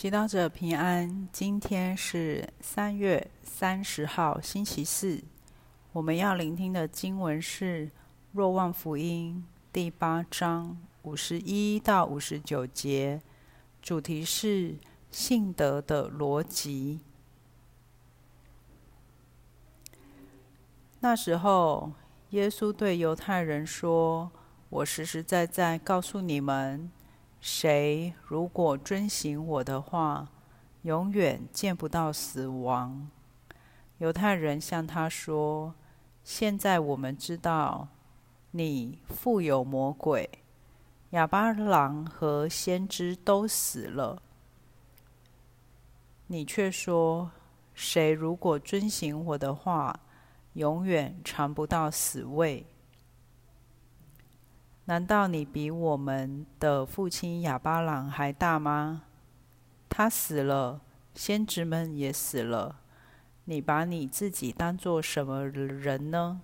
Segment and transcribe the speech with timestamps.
[0.00, 5.22] 祈祷者平安，今天是三月三十号，星期四。
[5.92, 7.84] 我们要聆听的经文是
[8.32, 13.20] 《若望福音》第八章五十一到五十九节，
[13.82, 14.78] 主题是
[15.10, 17.00] 信德的逻辑。
[21.00, 21.92] 那时候，
[22.30, 24.32] 耶稣对犹太人说
[24.70, 26.90] ：“我实实在在告诉你们。”
[27.40, 30.28] 谁如果遵行我的话，
[30.82, 33.08] 永远见不到死亡。
[33.98, 35.74] 犹太人向他说
[36.22, 37.88] ：“现在我们知道
[38.50, 40.28] 你富有魔鬼，
[41.10, 44.22] 哑巴郎和先知都死了，
[46.26, 47.30] 你却说，
[47.74, 50.00] 谁如果遵行我的话，
[50.54, 52.66] 永远尝不到死味。”
[54.90, 59.04] 难道你比我们的父亲亚巴朗还大吗？
[59.88, 60.80] 他死了，
[61.14, 62.80] 先知们也死了。
[63.44, 66.40] 你把你自己当作什么人呢？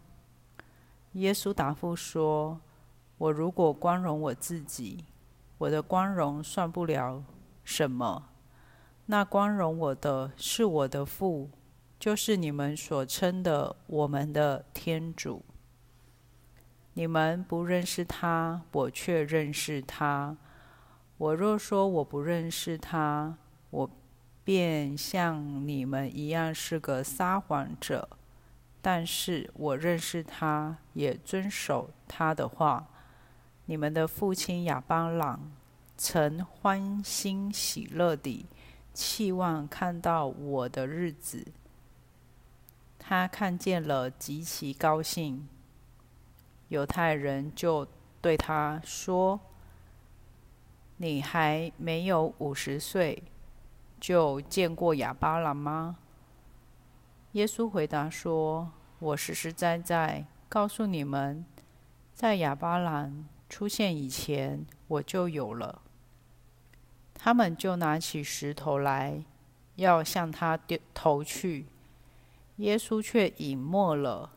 [1.15, 2.61] 耶稣答复说
[3.19, 5.07] ：“我如果光荣我自己，
[5.59, 7.25] 我的光荣算不了
[7.65, 8.29] 什么。
[9.07, 11.51] 那光荣我的是我的父，
[11.99, 15.45] 就是你们所称的我们的天主。”
[16.99, 20.35] 你们不认识他，我却认识他。
[21.19, 23.37] 我若说我不认识他，
[23.69, 23.91] 我
[24.43, 28.09] 便像你们一样是个撒谎者。
[28.81, 32.89] 但是我认识他，也遵守他的话。
[33.67, 35.53] 你们的父亲亚巴朗
[35.99, 38.47] 曾欢欣喜乐地
[38.95, 41.47] 期望看到我的日子，
[42.99, 45.47] 他看见了，极其高兴。
[46.69, 47.87] 犹太人就
[48.21, 49.39] 对他说
[50.99, 53.23] ：“你还没有五十岁，
[54.01, 55.99] 就见过亚巴郎吗？”
[57.33, 61.45] 耶稣回答说：“我实实在在告诉你们，
[62.15, 65.83] 在亚巴郎出现以前，我就有了。”
[67.15, 69.25] 他们就拿起石头来，
[69.77, 71.67] 要向他丢投去。
[72.57, 74.31] 耶稣却隐没了，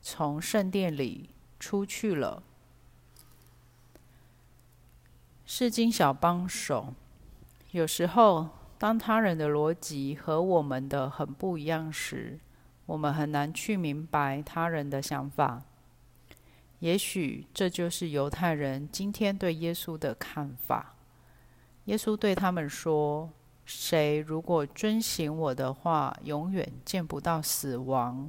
[0.00, 1.30] 从圣殿里。
[1.58, 2.42] 出去了。
[5.46, 6.94] 圣经小帮手，
[7.70, 8.48] 有时候
[8.78, 12.38] 当他人的逻辑和我们的很不一样时，
[12.86, 15.62] 我们很难去明白他人的想法。
[16.80, 20.94] 也许这就是犹太人今天对耶稣的看法。
[21.84, 23.30] 耶稣对他们说
[23.64, 28.28] ：“谁如果遵行我的话，永远见不到死亡。”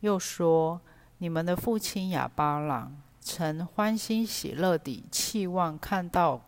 [0.00, 0.80] 又说。
[1.20, 6.44] 你们的父亲亚巴郎曾欢欣喜乐地期望看到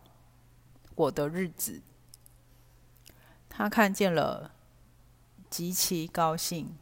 [0.94, 1.82] 我的日子，
[3.48, 4.52] 他看见了，
[5.48, 6.76] 极其高兴。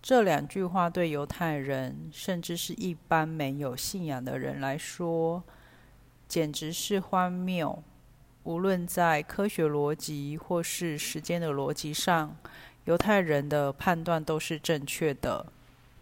[0.00, 5.44] 这两句话对犹太人，甚至是一般没有信仰的人来说，
[6.26, 7.82] 简直是荒谬。
[8.44, 12.34] 无论在科学逻辑或是时间的逻辑上，
[12.84, 15.52] 犹太人的判断都是正确的。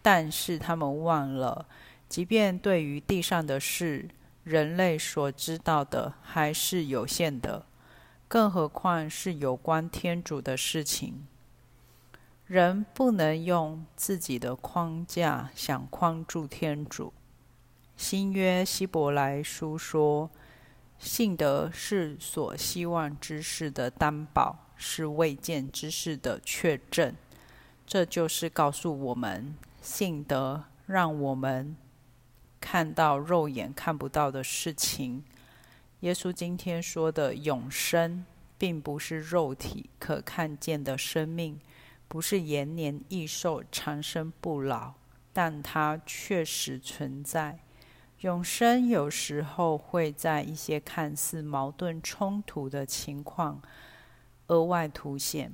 [0.06, 1.66] 但是他们忘了，
[2.08, 4.08] 即便对于地上的事，
[4.44, 7.66] 人类所知道的还是有限的，
[8.28, 11.26] 更何况是有关天主的事情。
[12.46, 17.12] 人不能用自己的框架想框住天主。
[17.96, 20.30] 新约希伯来书说
[21.00, 27.12] ：“信德是所希望之事的担保，是未见之事的确证。”
[27.84, 29.56] 这就是告诉我们。
[29.86, 31.76] 信德让我们
[32.60, 35.22] 看到肉眼看不到的事情。
[36.00, 38.26] 耶稣今天说的永生，
[38.58, 41.60] 并不是肉体可看见的生命，
[42.08, 44.94] 不是延年益寿、长生不老，
[45.32, 47.60] 但它确实存在。
[48.22, 53.62] 永生有时候会在一些看似矛盾冲突的情况
[54.48, 55.52] 额外凸显。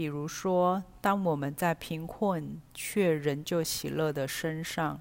[0.00, 4.98] 比如说，当我们在贫困却仍旧喜乐的身上，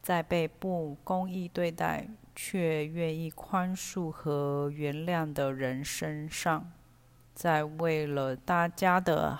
[0.00, 2.06] 在被不公义对待
[2.36, 6.70] 却愿意宽恕和原谅的人身上，
[7.34, 9.36] 在为了大家的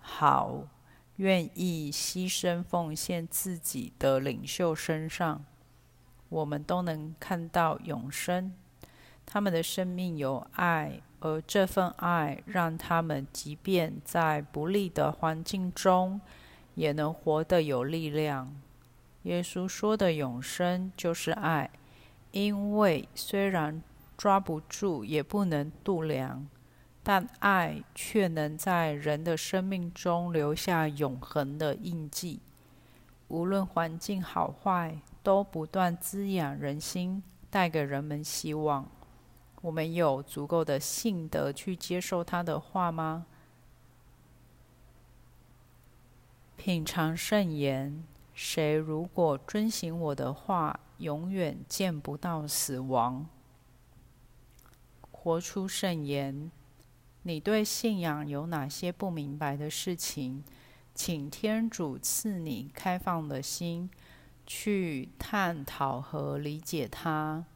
[0.00, 0.66] 好
[1.14, 5.44] 愿意牺牲奉献自己的领袖身上，
[6.28, 8.52] 我们都能看到永生。
[9.26, 11.00] 他们的生命有爱。
[11.20, 16.20] 而这份爱让他们即便在不利的环境中，
[16.74, 18.54] 也能活得有力量。
[19.22, 21.70] 耶稣说的永生就是爱，
[22.32, 23.82] 因为虽然
[24.18, 26.46] 抓不住，也不能度量，
[27.02, 32.40] 但爱却能在人的生命中留下永恒的印记。
[33.28, 38.86] 无论环境好坏，都不断滋养人心，带给人们希望。
[39.64, 43.24] 我们有足够的信德去接受他的话吗？
[46.54, 53.26] 品尝圣言，谁如果遵行我的话，永远见不到死亡。
[55.10, 56.50] 活出圣言。
[57.22, 60.44] 你对信仰有哪些不明白的事情？
[60.94, 63.88] 请天主赐你开放的心，
[64.46, 67.46] 去探讨和理解它。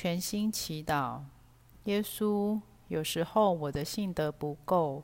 [0.00, 1.22] 全心祈祷，
[1.86, 5.02] 耶稣，有时候我的信德不够，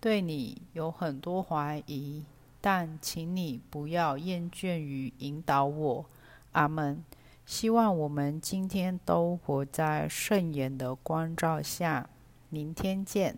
[0.00, 2.24] 对你有很多怀疑，
[2.60, 6.04] 但请你不要厌倦于引导我。
[6.50, 7.04] 阿门。
[7.46, 12.10] 希望我们今天都活在圣言的光照下。
[12.48, 13.36] 明天见。